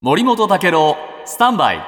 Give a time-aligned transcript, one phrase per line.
[0.00, 1.80] 森本武郎スタンバイ。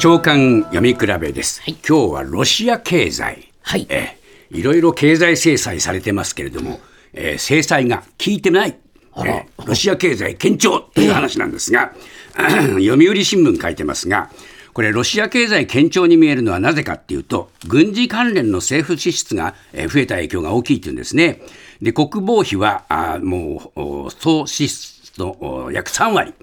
[0.00, 3.86] 長官読み比べです、今日はロシア経済、はい。
[3.88, 4.16] え
[4.50, 4.56] え。
[4.58, 6.80] いろいろ経済制裁されてますけれども、
[7.12, 8.76] えー制裁が効いてない、
[9.12, 9.32] あら。
[9.32, 11.92] えーロシア経済堅調という話なんですが、
[12.34, 14.28] 読売新聞書いてますが
[14.72, 21.40] これロシア経済堅調に見えるのはなぜかっていうと軍事関連の政府支出がえー増えた影響が大きいっていうんですね。
[21.80, 26.34] で国防費はあーもうお総支出のお約3割、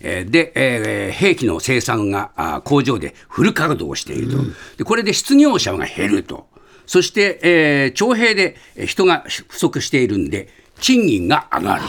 [0.00, 4.38] えーで、えー兵器の生産があー工場でフル稼働していると、
[4.78, 6.46] でこれで失業者が減ると、
[6.86, 10.48] そして、えー徴兵でえー人が不足しているんで、
[10.80, 11.82] 賃金が上がる、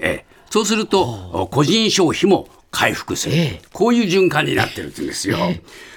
[0.00, 1.02] えーそうすると、
[1.32, 3.62] お個人消費も回復する、ええ。
[3.72, 5.38] こういう循環になってるんですよ。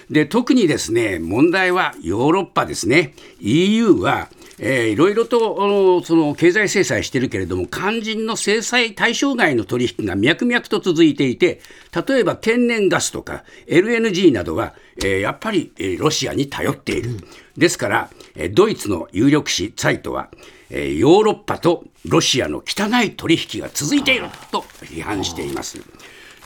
[0.09, 11.61] で特にですね問題はヨーロッパですね、EU は、えーいろいろとその経済制裁してるけれども、肝心の制裁対象外の取引が脈々と続いていて、
[12.07, 17.17] 例えば天然ガスとか LNG などは、えーやっぱり、えーロシアに頼っている。
[17.55, 20.30] ですから、えードイツの有力紙サイトは、
[20.69, 25.80] えーヨーロッパとロシアの汚い取引が続いていると批判しています。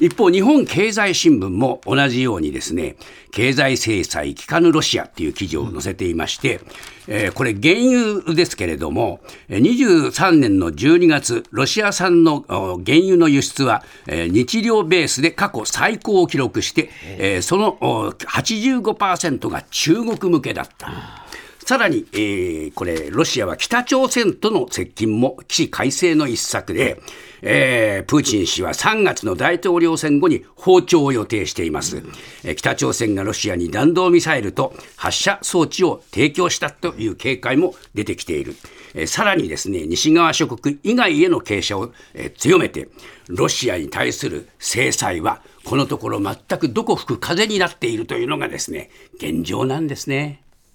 [0.02, 2.96] 一方、日本経済新聞も同じようにですね、
[3.32, 6.60] 経済制裁効かぬロシアっていう記事を載せていまして、
[7.08, 17.78] えーこれ原油ですけれども、23年の12月、ロシア産の原油の輸出は、えー日量ベースで過去最高を記録して、えーその
[18.12, 21.28] 85%が中国向けだった。
[21.72, 27.02] さらに、えーこれ、ロシアは北朝鮮との接近も起死回生の一策で、
[27.42, 32.04] えープーチン氏は3月の大統領選後に訪朝を予定しています。
[32.44, 38.58] えー北朝鮮がロシアに弾道ミサイルと発射装置を提供したという警戒も出てきている。
[38.94, 42.90] えーさらにですね、西側諸国以外への傾斜を、えー強めて、
[43.30, 50.42] ロシアに対する制裁は、このところ全くどこ吹く風になっているというのがですね、現状なんですね。